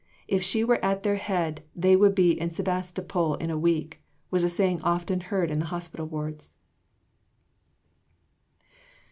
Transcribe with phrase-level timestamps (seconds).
[0.27, 3.99] "If she were at their head, they would be in Sebastopol in a week;"
[4.31, 6.55] was a saying often heard in the hospital wards.